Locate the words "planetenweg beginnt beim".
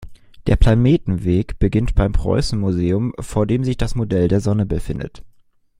0.55-2.11